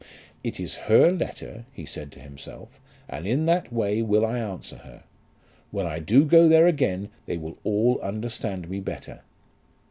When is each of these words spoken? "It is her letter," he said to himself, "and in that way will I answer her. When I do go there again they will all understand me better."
"It 0.43 0.59
is 0.59 0.77
her 0.89 1.11
letter," 1.11 1.65
he 1.73 1.85
said 1.85 2.11
to 2.13 2.19
himself, 2.19 2.81
"and 3.07 3.27
in 3.27 3.45
that 3.45 3.71
way 3.71 4.01
will 4.01 4.25
I 4.25 4.39
answer 4.39 4.77
her. 4.77 5.03
When 5.69 5.85
I 5.85 5.99
do 5.99 6.25
go 6.25 6.47
there 6.49 6.65
again 6.65 7.09
they 7.27 7.37
will 7.37 7.59
all 7.63 8.01
understand 8.01 8.67
me 8.67 8.79
better." 8.79 9.21